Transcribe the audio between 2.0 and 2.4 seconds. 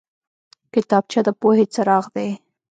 دی